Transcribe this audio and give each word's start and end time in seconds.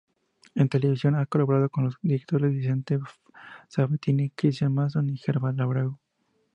En 0.55 0.67
televisión 0.67 1.13
ha 1.13 1.27
colaborado 1.27 1.69
con 1.69 1.83
los 1.83 1.99
directores 2.01 2.51
Vicente 2.53 2.97
Sabatini, 3.67 4.31
Cristián 4.31 4.73
Mason 4.73 5.07
y 5.11 5.21
Herval 5.27 5.61
Abreu. 5.61 5.99